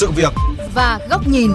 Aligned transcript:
sự 0.00 0.10
việc 0.10 0.32
và 0.74 0.98
góc 1.10 1.28
nhìn. 1.28 1.50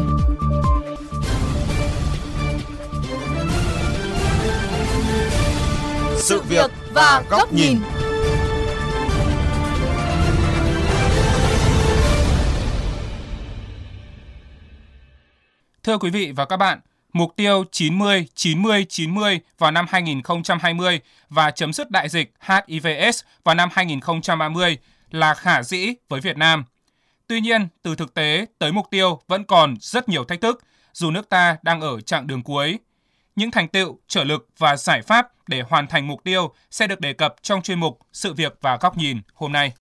Sự 6.17 6.41
việc 6.41 6.71
và 6.93 7.23
góc 7.29 7.53
nhìn. 7.53 7.77
Thưa 15.83 15.97
quý 15.97 16.09
vị 16.09 16.31
và 16.35 16.45
các 16.45 16.57
bạn, 16.57 16.79
mục 17.13 17.35
tiêu 17.35 17.63
90 17.71 18.27
90 18.35 18.85
90 18.89 19.39
vào 19.57 19.71
năm 19.71 19.85
2020 19.89 20.99
và 21.29 21.51
chấm 21.51 21.73
dứt 21.73 21.91
đại 21.91 22.09
dịch 22.09 22.33
HIVS 22.39 23.21
vào 23.43 23.55
năm 23.55 23.69
2030 23.71 24.77
là 25.11 25.33
khả 25.33 25.63
dĩ 25.63 25.93
với 26.09 26.21
Việt 26.21 26.37
Nam. 26.37 26.63
Tuy 27.27 27.41
nhiên, 27.41 27.67
từ 27.81 27.95
thực 27.95 28.13
tế 28.13 28.45
tới 28.59 28.71
mục 28.71 28.85
tiêu 28.91 29.21
vẫn 29.27 29.43
còn 29.43 29.75
rất 29.79 30.09
nhiều 30.09 30.23
thách 30.23 30.41
thức, 30.41 30.63
dù 30.93 31.11
nước 31.11 31.29
ta 31.29 31.57
đang 31.63 31.81
ở 31.81 32.01
chặng 32.01 32.27
đường 32.27 32.43
cuối. 32.43 32.79
Những 33.35 33.51
thành 33.51 33.67
tựu, 33.67 33.99
trở 34.07 34.23
lực 34.23 34.49
và 34.57 34.75
giải 34.75 35.01
pháp 35.01 35.27
để 35.47 35.61
hoàn 35.61 35.87
thành 35.87 36.07
mục 36.07 36.23
tiêu 36.23 36.53
sẽ 36.71 36.87
được 36.87 36.99
đề 36.99 37.13
cập 37.13 37.35
trong 37.41 37.61
chuyên 37.61 37.79
mục 37.79 37.99
Sự 38.13 38.33
việc 38.33 38.57
và 38.61 38.77
góc 38.81 38.97
nhìn 38.97 39.21
hôm 39.33 39.51
nay. 39.51 39.73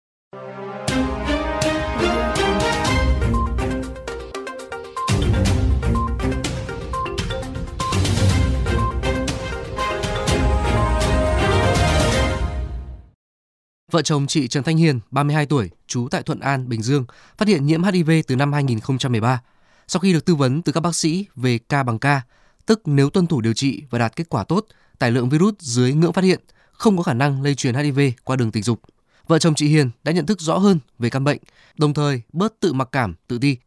Vợ 13.93 14.01
chồng 14.01 14.27
chị 14.27 14.47
Trần 14.47 14.63
Thanh 14.63 14.77
Hiền, 14.77 14.99
32 15.11 15.45
tuổi, 15.45 15.69
trú 15.87 16.07
tại 16.11 16.23
Thuận 16.23 16.39
An, 16.39 16.69
Bình 16.69 16.81
Dương, 16.81 17.05
phát 17.37 17.47
hiện 17.47 17.65
nhiễm 17.65 17.83
HIV 17.83 18.11
từ 18.27 18.35
năm 18.35 18.53
2013. 18.53 19.41
Sau 19.87 19.99
khi 19.99 20.13
được 20.13 20.25
tư 20.25 20.35
vấn 20.35 20.61
từ 20.61 20.71
các 20.71 20.79
bác 20.79 20.95
sĩ 20.95 21.25
về 21.35 21.57
ca 21.57 21.83
bằng 21.83 21.99
ca, 21.99 22.21
tức 22.65 22.81
nếu 22.85 23.09
tuân 23.09 23.27
thủ 23.27 23.41
điều 23.41 23.53
trị 23.53 23.83
và 23.89 23.99
đạt 23.99 24.15
kết 24.15 24.29
quả 24.29 24.43
tốt, 24.43 24.65
tải 24.99 25.11
lượng 25.11 25.29
virus 25.29 25.53
dưới 25.59 25.93
ngưỡng 25.93 26.13
phát 26.13 26.23
hiện, 26.23 26.39
không 26.71 26.97
có 26.97 27.03
khả 27.03 27.13
năng 27.13 27.43
lây 27.43 27.55
truyền 27.55 27.75
HIV 27.75 27.99
qua 28.23 28.35
đường 28.35 28.51
tình 28.51 28.63
dục. 28.63 28.81
Vợ 29.27 29.39
chồng 29.39 29.55
chị 29.55 29.67
Hiền 29.67 29.89
đã 30.03 30.11
nhận 30.11 30.25
thức 30.25 30.41
rõ 30.41 30.57
hơn 30.57 30.79
về 30.99 31.09
căn 31.09 31.23
bệnh, 31.23 31.39
đồng 31.77 31.93
thời 31.93 32.21
bớt 32.33 32.59
tự 32.59 32.73
mặc 32.73 32.89
cảm, 32.91 33.15
tự 33.27 33.37
ti. 33.39 33.57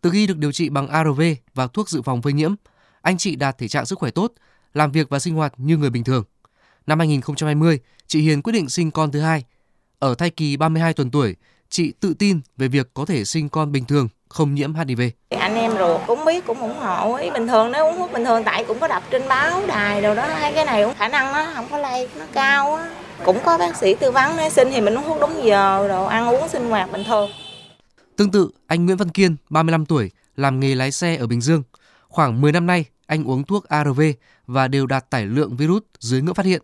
Từ 0.00 0.10
khi 0.10 0.26
được 0.26 0.38
điều 0.38 0.52
trị 0.52 0.68
bằng 0.68 0.88
ARV 0.88 1.22
và 1.54 1.66
thuốc 1.66 1.88
dự 1.88 2.02
phòng 2.02 2.22
phơi 2.22 2.32
nhiễm, 2.32 2.54
anh 3.02 3.18
chị 3.18 3.36
đạt 3.36 3.58
thể 3.58 3.68
trạng 3.68 3.86
sức 3.86 3.98
khỏe 3.98 4.10
tốt, 4.10 4.32
làm 4.74 4.92
việc 4.92 5.08
và 5.08 5.18
sinh 5.18 5.34
hoạt 5.34 5.54
như 5.56 5.76
người 5.76 5.90
bình 5.90 6.04
thường. 6.04 6.24
Năm 6.86 6.98
2020, 6.98 7.80
chị 8.06 8.20
Hiền 8.20 8.42
quyết 8.42 8.52
định 8.52 8.68
sinh 8.68 8.90
con 8.90 9.12
thứ 9.12 9.20
hai 9.20 9.44
ở 9.98 10.14
thai 10.14 10.30
kỳ 10.30 10.56
32 10.56 10.92
tuần 10.92 11.10
tuổi, 11.10 11.36
chị 11.68 11.92
tự 12.00 12.14
tin 12.14 12.40
về 12.56 12.68
việc 12.68 12.94
có 12.94 13.04
thể 13.04 13.24
sinh 13.24 13.48
con 13.48 13.72
bình 13.72 13.84
thường, 13.84 14.08
không 14.28 14.54
nhiễm 14.54 14.74
HIV. 14.74 15.00
Anh 15.30 15.54
em 15.54 15.72
ruột 15.78 16.00
cũng 16.06 16.24
biết 16.24 16.46
cũng 16.46 16.60
ủng 16.60 16.76
hộ 16.78 17.14
ý 17.16 17.30
bình 17.30 17.46
thường 17.48 17.72
nếu 17.72 17.86
uống 17.86 17.96
thuốc 17.96 18.12
bình 18.12 18.24
thường 18.24 18.42
tại 18.44 18.64
cũng 18.68 18.78
có 18.78 18.88
đọc 18.88 19.02
trên 19.10 19.28
báo 19.28 19.66
đài 19.66 20.02
đâu 20.02 20.14
đó 20.14 20.26
hai 20.26 20.52
cái 20.52 20.64
này 20.64 20.84
cũng 20.84 20.94
khả 20.94 21.08
năng 21.08 21.32
nó 21.32 21.52
không 21.54 21.66
có 21.70 21.78
lây 21.78 22.08
nó 22.18 22.24
cao 22.32 22.74
á 22.74 22.90
cũng 23.24 23.38
có 23.44 23.58
bác 23.58 23.76
sĩ 23.76 23.94
tư 23.94 24.10
vấn 24.10 24.36
nói 24.36 24.50
sinh 24.50 24.68
thì 24.72 24.80
mình 24.80 24.94
uống 24.94 25.04
thuốc 25.04 25.20
đúng 25.20 25.44
giờ 25.44 25.88
rồi 25.88 26.08
ăn 26.08 26.28
uống 26.28 26.48
sinh 26.48 26.70
hoạt 26.70 26.92
bình 26.92 27.04
thường 27.06 27.30
Tương 28.16 28.30
tự, 28.30 28.50
anh 28.66 28.86
Nguyễn 28.86 28.96
Văn 28.96 29.08
Kiên, 29.08 29.36
35 29.50 29.86
tuổi, 29.86 30.10
làm 30.36 30.60
nghề 30.60 30.74
lái 30.74 30.92
xe 30.92 31.16
ở 31.16 31.26
Bình 31.26 31.40
Dương. 31.40 31.62
Khoảng 32.08 32.40
10 32.40 32.52
năm 32.52 32.66
nay, 32.66 32.84
anh 33.06 33.24
uống 33.24 33.44
thuốc 33.44 33.68
ARV 33.68 34.00
và 34.46 34.68
đều 34.68 34.86
đạt 34.86 35.10
tải 35.10 35.26
lượng 35.26 35.56
virus 35.56 35.82
dưới 35.98 36.22
ngưỡng 36.22 36.34
phát 36.34 36.46
hiện. 36.46 36.62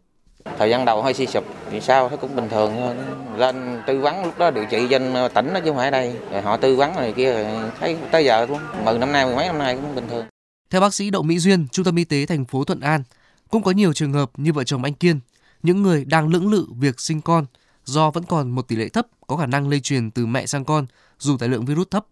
Thời 0.59 0.71
gian 0.71 0.85
đầu 0.85 1.03
hơi 1.03 1.15
suy 1.15 1.27
sụp 1.27 1.45
thì 1.71 1.81
sao 1.81 2.09
thấy 2.09 2.19
cũng 2.19 2.37
bình 2.37 2.49
thường 2.49 2.73
thôi. 2.77 2.95
Lên 3.37 3.83
tư 3.87 4.01
vấn 4.01 4.25
lúc 4.25 4.39
đó 4.39 4.51
điều 4.51 4.65
trị 4.71 4.87
trên 4.91 5.15
ờ, 5.15 5.29
tỉnh 5.29 5.55
đó 5.55 5.61
chứ 5.65 5.71
không 5.71 5.77
phải 5.77 5.87
ở 5.87 5.91
đây. 5.91 6.17
Rồi 6.31 6.43
họ 6.43 6.57
tư 6.57 6.77
vấn 6.77 6.95
này 6.97 7.13
kia 7.13 7.33
rồi 7.33 7.71
thấy 7.81 7.97
tới 8.13 8.25
giờ 8.25 8.47
luôn. 8.47 8.59
Mười 8.85 8.99
năm 8.99 9.13
nay, 9.13 9.25
mười 9.25 9.37
mấy 9.37 9.47
năm 9.47 9.59
nay 9.59 9.77
cũng 9.77 9.95
bình 9.95 10.09
thường. 10.11 10.27
Theo 10.71 10.81
bác 10.81 10.95
sĩ 10.95 11.11
Đậu 11.11 11.23
Mỹ 11.23 11.39
Duyên, 11.39 11.69
Trung 11.69 11.85
tâm 11.85 11.97
Y 11.97 12.05
tế 12.05 12.27
thành 12.27 12.45
phố 12.45 12.65
Thuận 12.65 12.81
An, 12.81 13.03
cũng 13.51 13.63
có 13.63 13.71
nhiều 13.71 13.93
trường 13.93 14.13
hợp 14.13 14.31
như 14.37 14.53
vợ 14.53 14.65
chồng 14.65 14.85
anh 14.85 14.95
Kiên, 14.95 15.21
những 15.63 15.83
người 15.83 16.05
đang 16.05 16.29
lưỡng 16.29 16.51
lự 16.51 16.67
việc 16.79 17.01
sinh 17.01 17.21
con 17.21 17.47
do 17.85 18.11
vẫn 18.11 18.25
còn 18.25 18.51
một 18.51 18.69
tỷ 18.69 18.77
lệ 18.77 18.89
thấp 18.89 19.07
có 19.27 19.37
khả 19.37 19.47
năng 19.47 19.69
lây 19.69 19.81
truyền 19.81 20.11
từ 20.11 20.27
mẹ 20.27 20.47
sang 20.47 20.65
con 20.65 20.87
dù 21.19 21.37
tải 21.37 21.49
lượng 21.49 21.65
virus 21.65 21.87
thấp. 21.91 22.07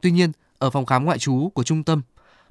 Tuy 0.00 0.10
nhiên, 0.10 0.32
ở 0.58 0.70
phòng 0.70 0.86
khám 0.86 1.04
ngoại 1.04 1.18
trú 1.18 1.50
của 1.54 1.62
trung 1.62 1.84
tâm, 1.84 2.02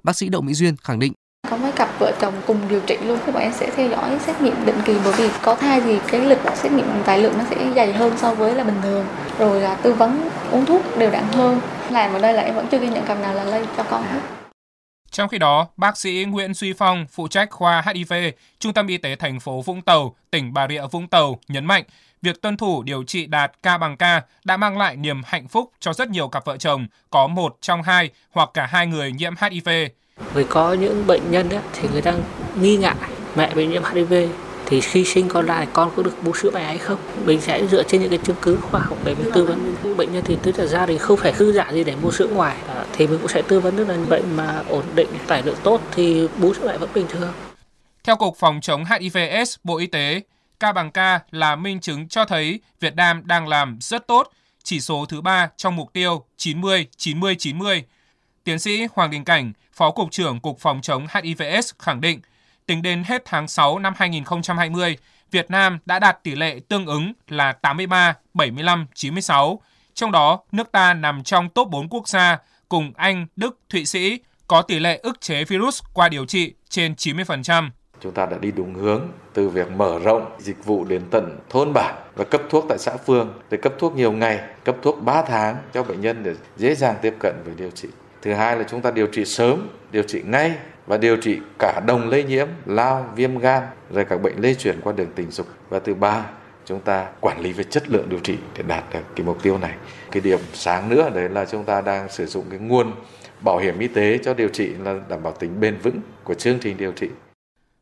bác 0.03 0.17
sĩ 0.17 0.29
Đậu 0.29 0.41
Mỹ 0.41 0.53
Duyên 0.53 0.75
khẳng 0.77 0.99
định 0.99 1.13
có 1.53 1.57
mấy 1.57 1.71
cặp 1.71 1.89
vợ 1.99 2.11
chồng 2.21 2.33
cùng 2.47 2.57
điều 2.69 2.79
trị 2.79 2.97
luôn 2.97 3.19
các 3.25 3.35
bạn 3.35 3.53
sẽ 3.53 3.69
theo 3.75 3.89
dõi 3.89 4.19
xét 4.19 4.41
nghiệm 4.41 4.65
định 4.65 4.75
kỳ 4.85 4.95
bởi 5.03 5.13
vì 5.17 5.29
có 5.41 5.55
thai 5.55 5.81
thì 5.81 5.99
cái 6.07 6.21
lịch 6.21 6.37
xét 6.55 6.71
nghiệm 6.71 6.85
tài 7.05 7.19
lượng 7.19 7.33
nó 7.37 7.43
sẽ 7.49 7.55
dày 7.75 7.93
hơn 7.93 8.17
so 8.17 8.35
với 8.35 8.55
là 8.55 8.63
bình 8.63 8.81
thường. 8.83 9.05
Rồi 9.39 9.61
là 9.61 9.75
tư 9.75 9.93
vấn 9.93 10.29
uống 10.51 10.65
thuốc 10.65 10.97
đều 10.97 11.11
đặn 11.11 11.23
hơn. 11.33 11.61
Làm 11.89 12.13
ở 12.13 12.19
đây 12.19 12.33
là 12.33 12.41
em 12.41 12.55
vẫn 12.55 12.67
chưa 12.71 12.79
ghi 12.79 12.87
nhận 12.87 13.05
cặp 13.05 13.19
nào 13.19 13.33
là 13.33 13.43
lây 13.43 13.65
cho 13.77 13.83
con 13.83 14.03
hết. 14.03 14.19
Trong 15.11 15.29
khi 15.29 15.37
đó, 15.37 15.67
bác 15.77 15.97
sĩ 15.97 16.25
Nguyễn 16.29 16.53
Duy 16.53 16.73
Phong, 16.73 17.05
phụ 17.11 17.27
trách 17.27 17.51
khoa 17.51 17.81
HIV, 17.81 18.13
Trung 18.59 18.73
tâm 18.73 18.87
Y 18.87 18.97
tế 18.97 19.15
thành 19.15 19.39
phố 19.39 19.61
Vũng 19.61 19.81
Tàu, 19.81 20.15
tỉnh 20.31 20.53
Bà 20.53 20.67
Rịa 20.67 20.81
Vũng 20.91 21.07
Tàu 21.07 21.39
nhấn 21.47 21.65
mạnh, 21.65 21.83
việc 22.21 22.41
tuân 22.41 22.57
thủ 22.57 22.83
điều 22.83 23.03
trị 23.03 23.25
đạt 23.25 23.51
ca 23.63 23.77
bằng 23.77 23.97
ca 23.97 24.21
đã 24.43 24.57
mang 24.57 24.77
lại 24.77 24.95
niềm 24.95 25.21
hạnh 25.25 25.47
phúc 25.47 25.71
cho 25.79 25.93
rất 25.93 26.09
nhiều 26.09 26.27
cặp 26.27 26.45
vợ 26.45 26.57
chồng 26.57 26.87
có 27.09 27.27
một 27.27 27.57
trong 27.61 27.81
hai 27.83 28.09
hoặc 28.31 28.49
cả 28.53 28.65
hai 28.65 28.87
người 28.87 29.11
nhiễm 29.11 29.33
HIV. 29.39 29.69
Vì 30.33 30.43
có 30.49 30.73
những 30.73 31.07
bệnh 31.07 31.31
nhân 31.31 31.49
ấy, 31.49 31.61
thì 31.73 31.89
người 31.91 32.01
ta 32.01 32.13
nghi 32.61 32.77
ngại 32.77 32.95
mẹ 33.35 33.53
bị 33.55 33.67
nhiễm 33.67 33.83
HIV 33.83 34.13
thì 34.65 34.81
khi 34.81 35.05
sinh 35.05 35.27
con 35.29 35.45
lại 35.45 35.67
con 35.73 35.91
có 35.95 36.03
được 36.03 36.23
bú 36.23 36.33
sữa 36.35 36.49
mẹ 36.53 36.63
hay 36.63 36.77
không? 36.77 36.97
Mình 37.25 37.41
sẽ 37.41 37.67
dựa 37.67 37.83
trên 37.83 38.01
những 38.01 38.09
cái 38.09 38.19
chứng 38.23 38.35
cứ 38.41 38.57
khoa 38.61 38.81
học 38.81 38.97
để 39.03 39.15
mình 39.15 39.31
tư 39.33 39.45
vấn. 39.45 39.75
Bệnh 39.97 40.13
nhân 40.13 40.23
thì 40.25 40.37
tức 40.43 40.59
là 40.59 40.65
gia 40.65 40.85
đình 40.85 40.99
không 40.99 41.17
phải 41.17 41.33
hư 41.33 41.53
giả 41.53 41.71
gì 41.73 41.83
để 41.83 41.95
mua 41.95 42.11
sữa 42.11 42.27
ngoài. 42.27 42.57
À, 42.67 42.85
thì 42.93 43.07
mình 43.07 43.19
cũng 43.19 43.27
sẽ 43.27 43.41
tư 43.41 43.59
vấn 43.59 43.77
tức 43.77 43.87
là 43.87 43.97
bệnh 44.09 44.37
mà 44.37 44.63
ổn 44.69 44.83
định 44.95 45.09
tải 45.27 45.43
lượng 45.43 45.57
tốt 45.63 45.81
thì 45.91 46.27
bú 46.37 46.53
sữa 46.53 46.67
mẹ 46.67 46.77
vẫn 46.77 46.89
bình 46.93 47.05
thường. 47.09 47.33
Theo 48.03 48.15
Cục 48.15 48.37
Phòng 48.37 48.61
chống 48.61 48.83
HIV/AIDS 48.83 49.55
Bộ 49.63 49.77
Y 49.77 49.87
tế, 49.87 50.21
ca 50.59 50.71
bằng 50.71 50.91
ca 50.91 51.19
là 51.31 51.55
minh 51.55 51.79
chứng 51.79 52.07
cho 52.07 52.25
thấy 52.25 52.59
Việt 52.79 52.95
Nam 52.95 53.21
đang 53.25 53.47
làm 53.47 53.77
rất 53.81 54.07
tốt, 54.07 54.31
chỉ 54.63 54.79
số 54.79 55.05
thứ 55.09 55.21
ba 55.21 55.49
trong 55.57 55.75
mục 55.75 55.93
tiêu 55.93 56.25
90-90-90. 56.37 57.81
Tiến 58.43 58.59
sĩ 58.59 58.87
Hoàng 58.93 59.11
Đình 59.11 59.23
Cảnh, 59.23 59.53
Phó 59.73 59.91
Cục 59.91 60.11
trưởng 60.11 60.39
Cục 60.39 60.59
Phòng 60.59 60.81
chống 60.81 61.07
HIV/AIDS 61.09 61.71
khẳng 61.79 62.01
định, 62.01 62.19
tính 62.65 62.81
đến 62.81 63.03
hết 63.03 63.21
tháng 63.25 63.47
6 63.47 63.79
năm 63.79 63.93
2020, 63.97 64.97
Việt 65.31 65.51
Nam 65.51 65.79
đã 65.85 65.99
đạt 65.99 66.23
tỷ 66.23 66.35
lệ 66.35 66.59
tương 66.69 66.85
ứng 66.85 67.13
là 67.27 67.51
83, 67.51 68.15
75, 68.33 68.87
96. 68.93 69.61
Trong 69.93 70.11
đó, 70.11 70.39
nước 70.51 70.71
ta 70.71 70.93
nằm 70.93 71.23
trong 71.23 71.49
top 71.49 71.69
4 71.69 71.89
quốc 71.89 72.07
gia 72.07 72.37
cùng 72.69 72.91
Anh, 72.95 73.27
Đức, 73.35 73.59
Thụy 73.69 73.85
Sĩ 73.85 74.19
có 74.47 74.61
tỷ 74.61 74.79
lệ 74.79 74.99
ức 75.03 75.21
chế 75.21 75.43
virus 75.43 75.81
qua 75.93 76.09
điều 76.09 76.25
trị 76.25 76.53
trên 76.69 76.93
90%. 76.93 77.69
Chúng 78.01 78.13
ta 78.13 78.25
đã 78.25 78.37
đi 78.37 78.51
đúng 78.51 78.73
hướng 78.73 79.07
từ 79.33 79.49
việc 79.49 79.71
mở 79.71 79.99
rộng 79.99 80.35
dịch 80.39 80.65
vụ 80.65 80.85
đến 80.85 81.01
tận 81.11 81.39
thôn 81.49 81.73
bản 81.73 81.95
và 82.15 82.23
cấp 82.23 82.41
thuốc 82.49 82.65
tại 82.69 82.77
xã 82.77 82.97
phường, 82.97 83.39
để 83.49 83.57
cấp 83.61 83.73
thuốc 83.79 83.95
nhiều 83.95 84.11
ngày, 84.11 84.39
cấp 84.63 84.75
thuốc 84.81 85.03
3 85.03 85.21
tháng 85.21 85.57
cho 85.73 85.83
bệnh 85.83 86.01
nhân 86.01 86.23
để 86.23 86.33
dễ 86.57 86.75
dàng 86.75 86.95
tiếp 87.01 87.13
cận 87.19 87.35
với 87.45 87.53
điều 87.57 87.69
trị. 87.69 87.87
Thứ 88.23 88.33
hai 88.33 88.57
là 88.57 88.63
chúng 88.69 88.81
ta 88.81 88.91
điều 88.91 89.07
trị 89.07 89.25
sớm, 89.25 89.69
điều 89.91 90.03
trị 90.03 90.21
ngay 90.25 90.55
và 90.87 90.97
điều 90.97 91.17
trị 91.17 91.39
cả 91.59 91.81
đồng 91.87 92.09
lây 92.09 92.23
nhiễm, 92.23 92.47
lao, 92.65 93.13
viêm 93.15 93.37
gan, 93.37 93.63
rồi 93.89 94.05
các 94.05 94.21
bệnh 94.21 94.41
lây 94.41 94.55
chuyển 94.55 94.81
qua 94.83 94.93
đường 94.93 95.11
tình 95.15 95.31
dục. 95.31 95.47
Và 95.69 95.79
thứ 95.79 95.93
ba, 95.93 96.25
chúng 96.65 96.79
ta 96.79 97.07
quản 97.19 97.39
lý 97.39 97.51
về 97.51 97.63
chất 97.63 97.89
lượng 97.89 98.09
điều 98.09 98.19
trị 98.19 98.37
để 98.57 98.63
đạt 98.67 98.83
được 98.93 98.99
cái 99.15 99.25
mục 99.25 99.43
tiêu 99.43 99.57
này. 99.57 99.75
Cái 100.11 100.21
điểm 100.21 100.39
sáng 100.53 100.89
nữa 100.89 101.09
đấy 101.15 101.29
là 101.29 101.45
chúng 101.45 101.63
ta 101.63 101.81
đang 101.81 102.09
sử 102.09 102.25
dụng 102.25 102.45
cái 102.49 102.59
nguồn 102.59 102.91
bảo 103.41 103.57
hiểm 103.57 103.79
y 103.79 103.87
tế 103.87 104.19
cho 104.23 104.33
điều 104.33 104.49
trị 104.49 104.67
là 104.67 104.95
đảm 105.09 105.23
bảo 105.23 105.33
tính 105.33 105.59
bền 105.59 105.77
vững 105.77 105.99
của 106.23 106.33
chương 106.33 106.59
trình 106.59 106.77
điều 106.77 106.91
trị. 106.91 107.07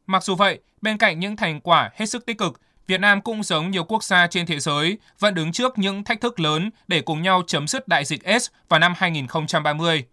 Mặc 0.08 0.24
dù 0.24 0.36
vậy, 0.36 0.60
bên 0.82 0.98
cạnh 0.98 1.20
những 1.20 1.36
thành 1.36 1.62
quả 1.62 1.90
hết 1.96 2.06
sức 2.06 2.26
tích 2.26 2.38
cực, 2.38 2.62
Việt 2.88 3.00
Nam 3.00 3.22
cũng 3.22 3.44
giống 3.44 3.72
nhiều 3.72 3.84
quốc 3.84 4.04
gia 4.04 4.28
trên 4.28 4.46
thế 4.46 4.60
giới 4.60 4.98
vẫn 5.20 5.34
đứng 5.34 5.52
trước 5.52 5.78
những 5.78 6.04
thách 6.04 6.22
thức 6.22 6.40
lớn 6.40 6.70
để 6.88 7.02
cùng 7.02 7.22
nhau 7.22 7.42
chấm 7.48 7.68
dứt 7.68 7.88
đại 7.88 8.06
dịch 8.06 8.22
S 8.42 8.50
vào 8.70 8.80
năm 8.80 8.94
2030. 8.98 10.06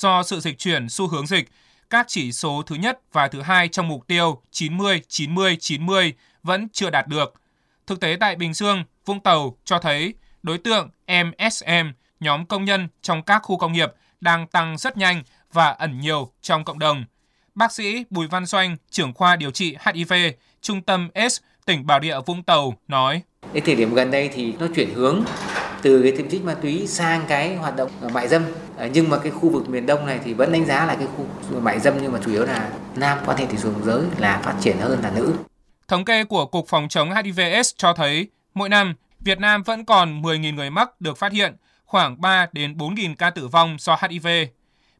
Do 0.00 0.22
sự 0.22 0.40
dịch 0.40 0.58
chuyển 0.58 0.88
xu 0.88 1.08
hướng 1.08 1.26
dịch, 1.26 1.48
các 1.90 2.08
chỉ 2.08 2.32
số 2.32 2.62
thứ 2.66 2.74
nhất 2.74 3.00
và 3.12 3.28
thứ 3.28 3.42
hai 3.42 3.68
trong 3.68 3.88
mục 3.88 4.06
tiêu 4.06 4.42
90-90-90 4.52 6.12
vẫn 6.42 6.68
chưa 6.72 6.90
đạt 6.90 7.08
được. 7.08 7.34
Thực 7.86 8.00
tế 8.00 8.16
tại 8.20 8.36
Bình 8.36 8.54
Dương, 8.54 8.84
Vũng 9.04 9.20
Tàu 9.20 9.56
cho 9.64 9.78
thấy 9.78 10.14
đối 10.42 10.58
tượng 10.58 10.90
MSM, 11.06 11.88
nhóm 12.20 12.46
công 12.46 12.64
nhân 12.64 12.88
trong 13.02 13.22
các 13.22 13.38
khu 13.42 13.58
công 13.58 13.72
nghiệp 13.72 13.92
đang 14.20 14.46
tăng 14.46 14.78
rất 14.78 14.96
nhanh 14.96 15.22
và 15.52 15.70
ẩn 15.70 16.00
nhiều 16.00 16.32
trong 16.42 16.64
cộng 16.64 16.78
đồng. 16.78 17.04
Bác 17.54 17.72
sĩ 17.72 18.04
Bùi 18.10 18.26
Văn 18.26 18.46
Doanh, 18.46 18.76
trưởng 18.90 19.14
khoa 19.14 19.36
điều 19.36 19.50
trị 19.50 19.76
HIV, 19.86 20.12
Trung 20.60 20.82
tâm 20.82 21.08
S, 21.30 21.40
tỉnh 21.64 21.86
Bà 21.86 22.00
Rịa 22.02 22.20
Vũng 22.26 22.42
Tàu 22.42 22.74
nói. 22.88 23.22
Đến 23.52 23.64
thời 23.66 23.74
điểm 23.74 23.94
gần 23.94 24.10
đây 24.10 24.30
thì 24.34 24.52
nó 24.58 24.66
chuyển 24.76 24.94
hướng 24.94 25.24
từ 25.82 26.02
cái 26.02 26.12
tiêm 26.12 26.30
trích 26.30 26.44
ma 26.44 26.54
túy 26.54 26.86
sang 26.86 27.24
cái 27.28 27.56
hoạt 27.56 27.76
động 27.76 27.90
mại 28.12 28.28
dâm 28.28 28.42
nhưng 28.86 29.08
mà 29.08 29.18
cái 29.18 29.32
khu 29.32 29.48
vực 29.50 29.68
miền 29.68 29.86
Đông 29.86 30.06
này 30.06 30.20
thì 30.24 30.34
vẫn 30.34 30.52
đánh 30.52 30.66
giá 30.66 30.86
là 30.86 30.94
cái 30.94 31.06
khu 31.16 31.26
mại 31.60 31.80
dâm 31.80 31.94
nhưng 32.02 32.12
mà 32.12 32.18
chủ 32.24 32.30
yếu 32.30 32.44
là 32.44 32.70
nam 32.96 33.18
quan 33.26 33.38
hệ 33.38 33.46
tình 33.46 33.58
dục 33.58 33.74
giới 33.84 34.02
là 34.18 34.40
phát 34.44 34.54
triển 34.60 34.78
hơn 34.78 35.00
là 35.02 35.10
nữ. 35.16 35.34
Thống 35.88 36.04
kê 36.04 36.24
của 36.24 36.46
Cục 36.46 36.68
Phòng 36.68 36.88
chống 36.88 37.10
HIV/AIDS 37.10 37.74
cho 37.76 37.92
thấy 37.92 38.28
mỗi 38.54 38.68
năm 38.68 38.94
Việt 39.20 39.38
Nam 39.38 39.62
vẫn 39.62 39.84
còn 39.84 40.22
10.000 40.22 40.54
người 40.54 40.70
mắc 40.70 41.00
được 41.00 41.18
phát 41.18 41.32
hiện, 41.32 41.56
khoảng 41.84 42.20
3 42.20 42.46
đến 42.52 42.76
4.000 42.76 43.14
ca 43.14 43.30
tử 43.30 43.48
vong 43.48 43.76
do 43.80 43.98
HIV. 44.08 44.26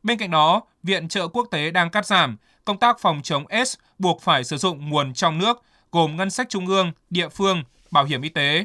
Bên 0.02 0.19
cạnh 0.19 0.31
đó, 0.31 0.62
viện 0.82 1.08
trợ 1.08 1.28
quốc 1.28 1.48
tế 1.50 1.70
đang 1.70 1.90
cắt 1.90 2.06
giảm, 2.06 2.36
công 2.64 2.78
tác 2.78 3.00
phòng 3.00 3.20
chống 3.22 3.46
AIDS 3.46 3.74
buộc 3.98 4.22
phải 4.22 4.44
sử 4.44 4.56
dụng 4.56 4.88
nguồn 4.90 5.14
trong 5.14 5.38
nước 5.38 5.62
gồm 5.92 6.16
ngân 6.16 6.31
sách 6.31 6.48
trung 6.48 6.66
ương, 6.66 6.92
địa 7.10 7.28
phương, 7.28 7.62
bảo 7.90 8.04
hiểm 8.04 8.22
y 8.22 8.28
tế. 8.28 8.64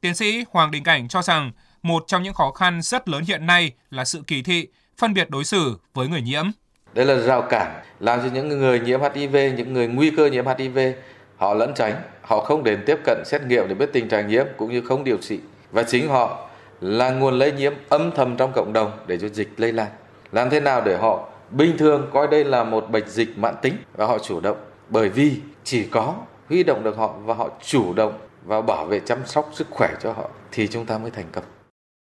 Tiến 0.00 0.14
sĩ 0.14 0.44
Hoàng 0.50 0.70
Đình 0.70 0.82
Cảnh 0.82 1.08
cho 1.08 1.22
rằng 1.22 1.52
một 1.82 2.04
trong 2.06 2.22
những 2.22 2.34
khó 2.34 2.50
khăn 2.50 2.82
rất 2.82 3.08
lớn 3.08 3.24
hiện 3.24 3.46
nay 3.46 3.72
là 3.90 4.04
sự 4.04 4.22
kỳ 4.26 4.42
thị, 4.42 4.68
phân 4.98 5.14
biệt 5.14 5.30
đối 5.30 5.44
xử 5.44 5.76
với 5.94 6.08
người 6.08 6.22
nhiễm. 6.22 6.44
Đây 6.94 7.06
là 7.06 7.16
rào 7.16 7.42
cản 7.42 7.82
làm 8.00 8.20
cho 8.22 8.28
những 8.34 8.48
người 8.48 8.80
nhiễm 8.80 9.00
HIV, 9.14 9.36
những 9.56 9.72
người 9.72 9.88
nguy 9.88 10.10
cơ 10.10 10.26
nhiễm 10.26 10.44
HIV 10.58 10.78
họ 11.36 11.54
lẫn 11.54 11.72
tránh, 11.74 11.94
họ 12.22 12.40
không 12.40 12.64
đến 12.64 12.82
tiếp 12.86 12.98
cận 13.04 13.22
xét 13.24 13.42
nghiệm 13.42 13.68
để 13.68 13.74
biết 13.74 13.90
tình 13.92 14.08
trạng 14.08 14.28
nhiễm 14.28 14.46
cũng 14.56 14.72
như 14.72 14.80
không 14.80 15.04
điều 15.04 15.16
trị 15.16 15.40
và 15.72 15.82
chính 15.82 16.08
họ 16.08 16.48
là 16.80 17.10
nguồn 17.10 17.38
lây 17.38 17.52
nhiễm 17.52 17.72
âm 17.88 18.10
thầm 18.16 18.36
trong 18.36 18.52
cộng 18.54 18.72
đồng 18.72 18.98
để 19.06 19.18
cho 19.18 19.28
dịch 19.28 19.48
lây 19.56 19.72
lan. 19.72 19.88
Làm 20.32 20.50
thế 20.50 20.60
nào 20.60 20.82
để 20.84 20.96
họ 20.96 21.28
bình 21.50 21.78
thường 21.78 22.10
coi 22.12 22.26
đây 22.26 22.44
là 22.44 22.64
một 22.64 22.90
bệnh 22.90 23.08
dịch 23.08 23.38
mãn 23.38 23.54
tính 23.62 23.74
và 23.96 24.06
họ 24.06 24.18
chủ 24.18 24.40
động 24.40 24.56
bởi 24.88 25.08
vì 25.08 25.40
chỉ 25.64 25.84
có 25.84 26.14
huy 26.48 26.62
động 26.62 26.84
được 26.84 26.96
họ 26.96 27.14
và 27.24 27.34
họ 27.34 27.48
chủ 27.64 27.92
động 27.92 28.18
và 28.44 28.60
bảo 28.60 28.86
vệ 28.86 29.00
chăm 29.00 29.26
sóc 29.26 29.50
sức 29.52 29.66
khỏe 29.70 29.88
cho 30.00 30.12
họ 30.12 30.30
thì 30.52 30.68
chúng 30.68 30.86
ta 30.86 30.98
mới 30.98 31.10
thành 31.10 31.26
công. 31.32 31.44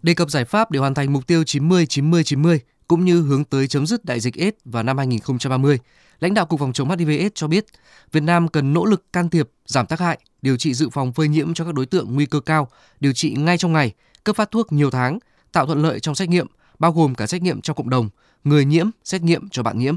Đề 0.03 0.15
cập 0.15 0.31
giải 0.31 0.45
pháp 0.45 0.71
để 0.71 0.81
hoàn 0.81 0.95
thành 0.95 1.13
mục 1.13 1.27
tiêu 1.27 1.45
90 1.45 1.87
90 1.87 2.25
90 2.25 2.61
cũng 2.89 3.05
như 3.05 3.21
hướng 3.21 3.45
tới 3.45 3.69
chấm 3.69 3.87
dứt 3.87 4.05
đại 4.05 4.21
dịch 4.21 4.35
AIDS 4.35 4.57
vào 4.65 4.83
năm 4.83 4.99
2030, 4.99 5.79
lãnh 6.21 6.35
đạo 6.35 6.47
Cục 6.47 6.61
Phòng 6.61 6.73
chống 6.73 6.89
HIV/AIDS 6.89 7.31
cho 7.35 7.49
biết, 7.49 7.67
Việt 8.13 8.23
Nam 8.23 8.49
cần 8.49 8.73
nỗ 8.73 8.85
lực 8.85 9.13
can 9.13 9.31
thiệp, 9.31 9.49
giảm 9.67 9.87
tác 9.87 10.01
hại, 10.01 10.19
điều 10.43 10.57
trị 10.57 10.75
dự 10.75 10.89
phòng 10.89 11.13
phơi 11.13 11.29
nhiễm 11.29 11.55
cho 11.55 11.65
các 11.65 11.75
đối 11.75 11.87
tượng 11.87 12.15
nguy 12.15 12.27
cơ 12.27 12.41
cao, 12.41 12.69
điều 13.01 13.13
trị 13.13 13.35
ngay 13.39 13.59
trong 13.59 13.73
ngày, 13.73 13.93
cấp 14.25 14.37
phát 14.37 14.51
thuốc 14.51 14.73
nhiều 14.73 14.91
tháng, 14.91 15.19
tạo 15.53 15.67
thuận 15.67 15.83
lợi 15.83 16.01
trong 16.01 16.15
xét 16.15 16.29
nghiệm, 16.29 16.47
bao 16.79 16.93
gồm 16.93 17.15
cả 17.15 17.27
xét 17.27 17.43
nghiệm 17.43 17.61
trong 17.61 17.77
cộng 17.77 17.91
đồng, 17.91 18.09
người 18.45 18.65
nhiễm 18.65 18.91
xét 19.05 19.23
nghiệm 19.23 19.49
cho 19.49 19.63
bạn 19.63 19.79
nhiễm. 19.79 19.97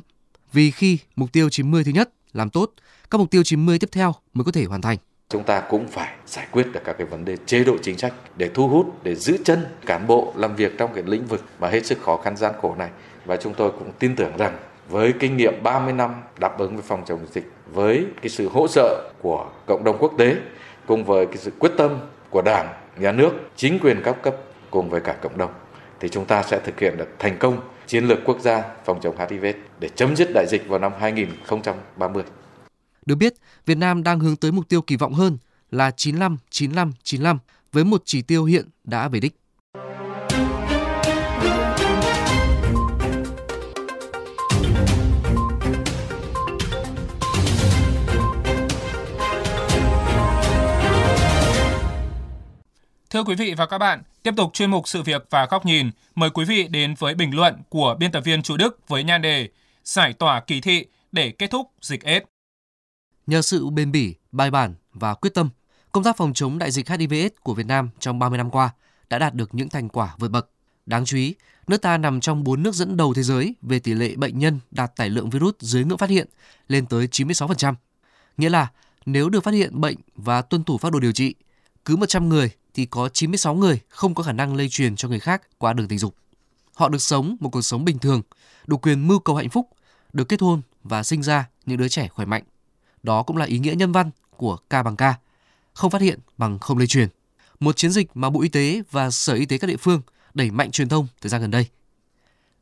Vì 0.53 0.71
khi 0.71 0.97
mục 1.15 1.31
tiêu 1.31 1.49
90 1.49 1.83
thứ 1.83 1.91
nhất 1.91 2.09
làm 2.33 2.49
tốt, 2.49 2.71
các 3.09 3.17
mục 3.17 3.31
tiêu 3.31 3.43
90 3.43 3.79
tiếp 3.79 3.89
theo 3.91 4.15
mới 4.33 4.45
có 4.45 4.51
thể 4.51 4.65
hoàn 4.65 4.81
thành 4.81 4.97
chúng 5.29 5.43
ta 5.43 5.59
cũng 5.59 5.87
phải 5.87 6.13
giải 6.25 6.47
quyết 6.51 6.67
được 6.73 6.79
các 6.83 6.97
cái 6.97 7.07
vấn 7.07 7.25
đề 7.25 7.37
chế 7.45 7.63
độ 7.63 7.75
chính 7.81 7.97
sách 7.97 8.13
để 8.35 8.49
thu 8.53 8.67
hút 8.67 9.03
để 9.03 9.15
giữ 9.15 9.37
chân 9.43 9.65
cán 9.85 10.07
bộ 10.07 10.33
làm 10.35 10.55
việc 10.55 10.77
trong 10.77 10.93
cái 10.93 11.03
lĩnh 11.07 11.25
vực 11.25 11.43
mà 11.59 11.67
hết 11.67 11.85
sức 11.85 12.01
khó 12.01 12.17
khăn 12.17 12.37
gian 12.37 12.53
khổ 12.61 12.75
này 12.75 12.89
và 13.25 13.37
chúng 13.37 13.53
tôi 13.53 13.71
cũng 13.71 13.91
tin 13.99 14.15
tưởng 14.15 14.37
rằng 14.37 14.57
với 14.89 15.13
kinh 15.19 15.37
nghiệm 15.37 15.63
30 15.63 15.93
năm 15.93 16.15
đáp 16.39 16.57
ứng 16.57 16.73
với 16.73 16.83
phòng 16.87 17.03
chống 17.05 17.19
dịch 17.31 17.51
với 17.73 18.05
cái 18.21 18.29
sự 18.29 18.49
hỗ 18.49 18.67
trợ 18.67 19.11
của 19.21 19.49
cộng 19.65 19.83
đồng 19.83 19.97
quốc 19.99 20.13
tế 20.17 20.35
cùng 20.87 21.03
với 21.03 21.25
cái 21.25 21.37
sự 21.37 21.51
quyết 21.59 21.71
tâm 21.77 21.99
của 22.29 22.41
Đảng, 22.41 22.67
nhà 22.97 23.11
nước, 23.11 23.31
chính 23.55 23.79
quyền 23.79 24.01
các 24.03 24.15
cấp 24.21 24.35
cùng 24.71 24.89
với 24.89 25.01
cả 25.01 25.13
cộng 25.21 25.37
đồng 25.37 25.51
thì 25.99 26.09
chúng 26.09 26.25
ta 26.25 26.43
sẽ 26.43 26.59
thực 26.59 26.79
hiện 26.79 26.97
được 26.97 27.09
thành 27.19 27.37
công 27.37 27.61
chiến 27.87 28.05
lược 28.05 28.19
quốc 28.25 28.39
gia 28.39 28.63
phòng 28.85 28.99
chống 29.01 29.15
HIV 29.29 29.45
để 29.79 29.89
chấm 29.95 30.15
dứt 30.15 30.29
đại 30.33 30.45
dịch 30.49 30.67
vào 30.67 30.79
năm 30.79 30.91
2030. 30.99 32.23
Được 33.05 33.15
biết, 33.15 33.33
Việt 33.69 33.77
Nam 33.77 34.03
đang 34.03 34.19
hướng 34.19 34.35
tới 34.35 34.51
mục 34.51 34.69
tiêu 34.69 34.81
kỳ 34.81 34.95
vọng 34.95 35.13
hơn 35.13 35.37
là 35.71 35.91
95 35.91 36.37
95 36.49 36.91
95 37.03 37.39
với 37.71 37.83
một 37.83 38.01
chỉ 38.05 38.21
tiêu 38.21 38.45
hiện 38.45 38.69
đã 38.83 39.07
về 39.07 39.19
đích. 39.19 39.35
Thưa 53.09 53.23
quý 53.23 53.35
vị 53.35 53.53
và 53.57 53.65
các 53.65 53.77
bạn, 53.77 54.03
tiếp 54.23 54.33
tục 54.37 54.53
chuyên 54.53 54.71
mục 54.71 54.87
sự 54.87 55.01
việc 55.01 55.27
và 55.29 55.47
góc 55.51 55.65
nhìn, 55.65 55.89
mời 56.15 56.29
quý 56.29 56.45
vị 56.45 56.67
đến 56.67 56.95
với 56.99 57.15
bình 57.15 57.35
luận 57.35 57.55
của 57.69 57.95
biên 57.99 58.11
tập 58.11 58.21
viên 58.25 58.41
Chu 58.41 58.57
Đức 58.57 58.87
với 58.87 59.03
nhan 59.03 59.21
đề 59.21 59.49
Giải 59.83 60.13
tỏa 60.13 60.39
kỳ 60.39 60.61
thị 60.61 60.85
để 61.11 61.31
kết 61.31 61.51
thúc 61.51 61.71
dịch 61.81 62.03
AIDS. 62.03 62.25
Nhờ 63.29 63.41
sự 63.41 63.69
bền 63.69 63.91
bỉ, 63.91 64.15
bài 64.31 64.51
bản 64.51 64.75
và 64.93 65.13
quyết 65.13 65.33
tâm, 65.33 65.49
công 65.91 66.03
tác 66.03 66.17
phòng 66.17 66.33
chống 66.33 66.57
đại 66.57 66.71
dịch 66.71 66.87
HIV/AIDS 66.87 67.35
của 67.43 67.53
Việt 67.53 67.65
Nam 67.65 67.89
trong 67.99 68.19
30 68.19 68.37
năm 68.37 68.49
qua 68.49 68.69
đã 69.09 69.19
đạt 69.19 69.33
được 69.33 69.55
những 69.55 69.69
thành 69.69 69.89
quả 69.89 70.15
vượt 70.19 70.31
bậc. 70.31 70.49
Đáng 70.85 71.05
chú 71.05 71.17
ý, 71.17 71.35
nước 71.67 71.77
ta 71.77 71.97
nằm 71.97 72.19
trong 72.19 72.43
4 72.43 72.63
nước 72.63 72.75
dẫn 72.75 72.97
đầu 72.97 73.13
thế 73.13 73.23
giới 73.23 73.55
về 73.61 73.79
tỷ 73.79 73.93
lệ 73.93 74.15
bệnh 74.15 74.39
nhân 74.39 74.59
đạt 74.71 74.95
tải 74.95 75.09
lượng 75.09 75.29
virus 75.29 75.53
dưới 75.59 75.83
ngưỡng 75.83 75.97
phát 75.97 76.09
hiện 76.09 76.27
lên 76.67 76.85
tới 76.85 77.07
96%. 77.11 77.73
Nghĩa 78.37 78.49
là 78.49 78.67
nếu 79.05 79.29
được 79.29 79.43
phát 79.43 79.53
hiện 79.53 79.81
bệnh 79.81 79.97
và 80.15 80.41
tuân 80.41 80.63
thủ 80.63 80.77
phác 80.77 80.91
đồ 80.91 80.99
điều 80.99 81.11
trị, 81.11 81.35
cứ 81.85 81.95
100 81.95 82.29
người 82.29 82.49
thì 82.73 82.85
có 82.85 83.09
96 83.09 83.55
người 83.55 83.79
không 83.89 84.15
có 84.15 84.23
khả 84.23 84.33
năng 84.33 84.55
lây 84.55 84.69
truyền 84.69 84.95
cho 84.95 85.07
người 85.07 85.19
khác 85.19 85.41
qua 85.57 85.73
đường 85.73 85.87
tình 85.87 85.99
dục. 85.99 86.15
Họ 86.75 86.89
được 86.89 87.01
sống 87.01 87.35
một 87.39 87.49
cuộc 87.49 87.61
sống 87.61 87.85
bình 87.85 87.99
thường, 87.99 88.21
đủ 88.67 88.77
quyền 88.77 89.07
mưu 89.07 89.19
cầu 89.19 89.35
hạnh 89.35 89.49
phúc, 89.49 89.69
được 90.13 90.29
kết 90.29 90.41
hôn 90.41 90.61
và 90.83 91.03
sinh 91.03 91.23
ra 91.23 91.49
những 91.65 91.77
đứa 91.77 91.87
trẻ 91.87 92.07
khỏe 92.07 92.25
mạnh. 92.25 92.43
Đó 93.03 93.23
cũng 93.23 93.37
là 93.37 93.45
ý 93.45 93.59
nghĩa 93.59 93.75
nhân 93.75 93.91
văn 93.91 94.11
của 94.37 94.57
ca 94.69 94.83
bằng 94.83 94.95
ca 94.95 95.15
không 95.73 95.91
phát 95.91 96.01
hiện 96.01 96.19
bằng 96.37 96.59
không 96.59 96.77
lây 96.77 96.87
truyền. 96.87 97.09
Một 97.59 97.77
chiến 97.77 97.91
dịch 97.91 98.09
mà 98.13 98.29
Bộ 98.29 98.41
Y 98.41 98.49
tế 98.49 98.81
và 98.91 99.11
Sở 99.11 99.33
Y 99.33 99.45
tế 99.45 99.57
các 99.57 99.67
địa 99.67 99.77
phương 99.77 100.01
đẩy 100.33 100.51
mạnh 100.51 100.71
truyền 100.71 100.89
thông 100.89 101.07
thời 101.21 101.29
gian 101.29 101.41
gần 101.41 101.51
đây. 101.51 101.67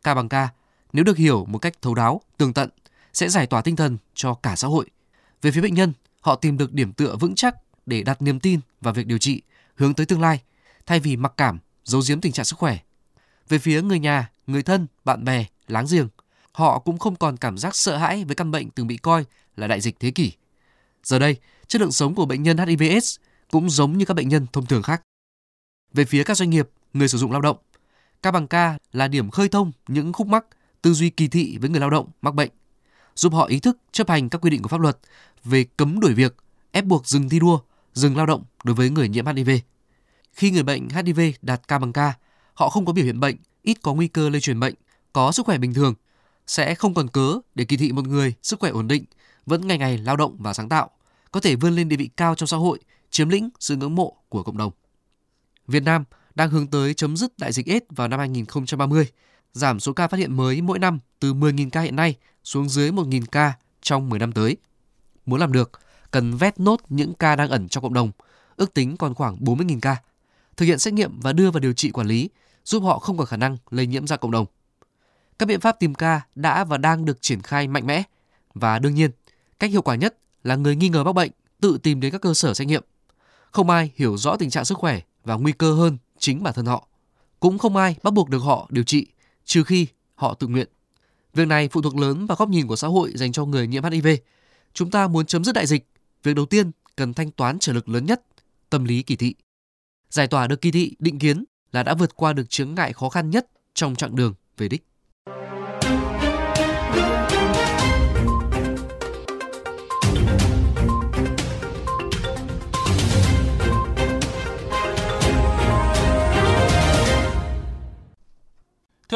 ca 0.03 0.13
bằng 0.13 0.29
ca 0.29 0.49
nếu 0.93 1.03
được 1.03 1.17
hiểu 1.17 1.45
một 1.45 1.59
cách 1.59 1.73
thấu 1.81 1.95
đáo, 1.95 2.21
tường 2.37 2.53
tận 2.53 2.69
sẽ 3.13 3.29
giải 3.29 3.47
tỏa 3.47 3.61
tinh 3.61 3.75
thần 3.75 3.97
cho 4.13 4.33
cả 4.33 4.55
xã 4.55 4.67
hội. 4.67 4.85
Về 5.41 5.51
phía 5.51 5.61
bệnh 5.61 5.73
nhân, 5.73 5.93
họ 6.21 6.35
tìm 6.35 6.57
được 6.57 6.73
điểm 6.73 6.93
tựa 6.93 7.15
vững 7.15 7.35
chắc 7.35 7.55
để 7.85 8.03
đặt 8.03 8.21
niềm 8.21 8.39
tin 8.39 8.59
vào 8.81 8.93
việc 8.93 9.07
điều 9.07 9.17
trị 9.17 9.41
hướng 9.75 9.93
tới 9.93 10.05
tương 10.05 10.21
lai 10.21 10.41
thay 10.85 10.99
vì 10.99 11.15
mặc 11.15 11.33
cảm, 11.37 11.59
giấu 11.83 12.01
giếm 12.07 12.21
tình 12.21 12.31
trạng 12.31 12.45
sức 12.45 12.59
khỏe. 12.59 12.77
Về 13.49 13.59
phía 13.59 13.81
người 13.81 13.99
nhà, 13.99 14.29
người 14.47 14.63
thân, 14.63 14.87
bạn 15.05 15.23
bè, 15.23 15.45
láng 15.67 15.85
giềng, 15.91 16.07
họ 16.51 16.79
cũng 16.79 16.99
không 16.99 17.15
còn 17.15 17.37
cảm 17.37 17.57
giác 17.57 17.75
sợ 17.75 17.97
hãi 17.97 18.23
với 18.25 18.35
căn 18.35 18.51
bệnh 18.51 18.69
từng 18.69 18.87
bị 18.87 18.97
coi 18.97 19.25
là 19.57 19.67
đại 19.67 19.81
dịch 19.81 19.99
thế 19.99 20.11
kỷ. 20.11 20.31
Giờ 21.03 21.19
đây, 21.19 21.37
chất 21.67 21.81
lượng 21.81 21.91
sống 21.91 22.15
của 22.15 22.25
bệnh 22.25 22.43
nhân 22.43 22.57
HIV 22.57 22.83
cũng 23.51 23.69
giống 23.69 23.97
như 23.97 24.05
các 24.05 24.13
bệnh 24.13 24.29
nhân 24.29 24.45
thông 24.53 24.65
thường 24.65 24.83
khác. 24.83 25.01
Về 25.93 26.05
phía 26.05 26.23
các 26.23 26.37
doanh 26.37 26.49
nghiệp, 26.49 26.69
người 26.93 27.07
sử 27.07 27.17
dụng 27.17 27.31
lao 27.31 27.41
động, 27.41 27.57
ca 28.21 28.31
bằng 28.31 28.47
ca 28.47 28.77
là 28.93 29.07
điểm 29.07 29.29
khơi 29.29 29.49
thông 29.49 29.71
những 29.87 30.13
khúc 30.13 30.27
mắc, 30.27 30.45
tư 30.81 30.93
duy 30.93 31.09
kỳ 31.09 31.27
thị 31.27 31.57
với 31.61 31.69
người 31.69 31.79
lao 31.79 31.89
động 31.89 32.09
mắc 32.21 32.33
bệnh, 32.33 32.49
giúp 33.15 33.33
họ 33.33 33.45
ý 33.45 33.59
thức 33.59 33.77
chấp 33.91 34.09
hành 34.09 34.29
các 34.29 34.41
quy 34.41 34.49
định 34.49 34.61
của 34.61 34.67
pháp 34.67 34.81
luật 34.81 34.97
về 35.43 35.65
cấm 35.77 35.99
đuổi 35.99 36.13
việc, 36.13 36.35
ép 36.71 36.85
buộc 36.85 37.07
dừng 37.07 37.29
thi 37.29 37.39
đua, 37.39 37.59
dừng 37.93 38.17
lao 38.17 38.25
động 38.25 38.43
đối 38.63 38.75
với 38.75 38.89
người 38.89 39.09
nhiễm 39.09 39.25
HIV. 39.25 39.49
Khi 40.33 40.51
người 40.51 40.63
bệnh 40.63 40.89
HIV 40.89 41.19
đạt 41.41 41.67
ca 41.67 41.79
bằng 41.79 41.93
ca, 41.93 42.13
họ 42.53 42.69
không 42.69 42.85
có 42.85 42.93
biểu 42.93 43.05
hiện 43.05 43.19
bệnh, 43.19 43.35
ít 43.61 43.77
có 43.81 43.93
nguy 43.93 44.07
cơ 44.07 44.29
lây 44.29 44.41
truyền 44.41 44.59
bệnh, 44.59 44.75
có 45.13 45.31
sức 45.31 45.45
khỏe 45.45 45.57
bình 45.57 45.73
thường, 45.73 45.93
sẽ 46.47 46.75
không 46.75 46.93
còn 46.93 47.07
cớ 47.07 47.39
để 47.55 47.65
kỳ 47.65 47.77
thị 47.77 47.91
một 47.91 48.07
người 48.07 48.33
sức 48.43 48.59
khỏe 48.59 48.71
ổn 48.71 48.87
định 48.87 49.03
vẫn 49.47 49.67
ngày 49.67 49.77
ngày 49.77 49.97
lao 49.97 50.15
động 50.15 50.35
và 50.39 50.53
sáng 50.53 50.69
tạo, 50.69 50.89
có 51.31 51.39
thể 51.39 51.55
vươn 51.55 51.75
lên 51.75 51.89
địa 51.89 51.95
vị 51.95 52.09
cao 52.17 52.35
trong 52.35 52.47
xã 52.47 52.57
hội, 52.57 52.79
chiếm 53.09 53.29
lĩnh 53.29 53.49
sự 53.59 53.75
ngưỡng 53.75 53.95
mộ 53.95 54.15
của 54.29 54.43
cộng 54.43 54.57
đồng. 54.57 54.71
Việt 55.67 55.83
Nam 55.83 56.03
đang 56.35 56.49
hướng 56.49 56.67
tới 56.67 56.93
chấm 56.93 57.17
dứt 57.17 57.37
đại 57.37 57.51
dịch 57.51 57.67
AIDS 57.67 57.85
vào 57.89 58.07
năm 58.07 58.19
2030, 58.19 59.07
giảm 59.53 59.79
số 59.79 59.93
ca 59.93 60.07
phát 60.07 60.17
hiện 60.17 60.37
mới 60.37 60.61
mỗi 60.61 60.79
năm 60.79 60.99
từ 61.19 61.33
10.000 61.33 61.69
ca 61.69 61.81
hiện 61.81 61.95
nay 61.95 62.15
xuống 62.43 62.69
dưới 62.69 62.91
1.000 62.91 63.21
ca 63.31 63.53
trong 63.81 64.09
10 64.09 64.19
năm 64.19 64.31
tới. 64.31 64.57
Muốn 65.25 65.39
làm 65.39 65.51
được, 65.51 65.71
cần 66.11 66.37
vét 66.37 66.59
nốt 66.59 66.81
những 66.89 67.13
ca 67.13 67.35
đang 67.35 67.49
ẩn 67.49 67.67
trong 67.67 67.83
cộng 67.83 67.93
đồng, 67.93 68.11
ước 68.55 68.73
tính 68.73 68.97
còn 68.97 69.13
khoảng 69.13 69.37
40.000 69.37 69.79
ca. 69.81 69.95
Thực 70.57 70.65
hiện 70.65 70.79
xét 70.79 70.93
nghiệm 70.93 71.19
và 71.19 71.33
đưa 71.33 71.51
vào 71.51 71.59
điều 71.59 71.73
trị 71.73 71.91
quản 71.91 72.07
lý, 72.07 72.29
giúp 72.65 72.83
họ 72.83 72.99
không 72.99 73.17
có 73.17 73.25
khả 73.25 73.37
năng 73.37 73.57
lây 73.69 73.87
nhiễm 73.87 74.07
ra 74.07 74.17
cộng 74.17 74.31
đồng. 74.31 74.45
Các 75.39 75.45
biện 75.45 75.59
pháp 75.59 75.79
tìm 75.79 75.95
ca 75.95 76.21
đã 76.35 76.63
và 76.63 76.77
đang 76.77 77.05
được 77.05 77.21
triển 77.21 77.41
khai 77.41 77.67
mạnh 77.67 77.87
mẽ 77.87 78.03
và 78.53 78.79
đương 78.79 78.95
nhiên 78.95 79.11
Cách 79.59 79.71
hiệu 79.71 79.81
quả 79.81 79.95
nhất 79.95 80.17
là 80.43 80.55
người 80.55 80.75
nghi 80.75 80.89
ngờ 80.89 81.03
mắc 81.03 81.13
bệnh 81.13 81.31
tự 81.61 81.77
tìm 81.83 81.99
đến 81.99 82.11
các 82.11 82.21
cơ 82.21 82.33
sở 82.33 82.53
xét 82.53 82.67
nghiệm. 82.67 82.83
Không 83.51 83.69
ai 83.69 83.91
hiểu 83.95 84.17
rõ 84.17 84.37
tình 84.37 84.49
trạng 84.49 84.65
sức 84.65 84.77
khỏe 84.77 85.01
và 85.23 85.35
nguy 85.35 85.51
cơ 85.51 85.73
hơn 85.73 85.97
chính 86.19 86.43
bản 86.43 86.53
thân 86.53 86.65
họ. 86.65 86.87
Cũng 87.39 87.57
không 87.57 87.75
ai 87.75 87.95
bắt 88.03 88.13
buộc 88.13 88.29
được 88.29 88.39
họ 88.39 88.67
điều 88.69 88.83
trị 88.83 89.07
trừ 89.45 89.63
khi 89.63 89.87
họ 90.15 90.33
tự 90.33 90.47
nguyện. 90.47 90.67
Việc 91.33 91.47
này 91.47 91.69
phụ 91.69 91.81
thuộc 91.81 91.95
lớn 91.95 92.25
vào 92.25 92.35
góc 92.35 92.49
nhìn 92.49 92.67
của 92.67 92.75
xã 92.75 92.87
hội 92.87 93.11
dành 93.15 93.31
cho 93.31 93.45
người 93.45 93.67
nhiễm 93.67 93.83
HIV. 93.83 94.07
Chúng 94.73 94.91
ta 94.91 95.07
muốn 95.07 95.25
chấm 95.25 95.43
dứt 95.43 95.55
đại 95.55 95.67
dịch, 95.67 95.87
việc 96.23 96.35
đầu 96.35 96.45
tiên 96.45 96.71
cần 96.95 97.13
thanh 97.13 97.31
toán 97.31 97.59
trở 97.59 97.73
lực 97.73 97.89
lớn 97.89 98.05
nhất, 98.05 98.21
tâm 98.69 98.85
lý 98.85 99.03
kỳ 99.03 99.15
thị. 99.15 99.35
Giải 100.09 100.27
tỏa 100.27 100.47
được 100.47 100.61
kỳ 100.61 100.71
thị 100.71 100.95
định 100.99 101.19
kiến 101.19 101.43
là 101.71 101.83
đã 101.83 101.93
vượt 101.93 102.15
qua 102.15 102.33
được 102.33 102.49
chướng 102.49 102.75
ngại 102.75 102.93
khó 102.93 103.09
khăn 103.09 103.29
nhất 103.29 103.47
trong 103.73 103.95
chặng 103.95 104.15
đường 104.15 104.33
về 104.57 104.69
đích. 104.69 104.85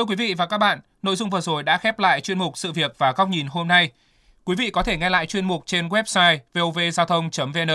Thưa 0.02 0.06
quý 0.06 0.16
vị 0.16 0.34
và 0.34 0.46
các 0.46 0.58
bạn, 0.58 0.80
nội 1.02 1.16
dung 1.16 1.30
vừa 1.30 1.42
rồi 1.42 1.64
đã 1.64 1.78
khép 1.78 2.00
lại 2.00 2.22
chuyên 2.22 2.40
mục 2.40 2.58
Sự 2.58 2.72
việc 2.72 2.96
và 2.98 3.12
góc 3.12 3.30
nhìn 3.30 3.48
hôm 3.48 3.68
nay. 3.68 3.92
Quý 4.44 4.56
vị 4.56 4.70
có 4.70 4.84
thể 4.84 4.98
nghe 4.98 5.10
lại 5.10 5.26
chuyên 5.26 5.46
mục 5.46 5.64
trên 5.66 5.88
website 5.88 6.38
vovgiao 6.54 7.06
thông.vn 7.06 7.70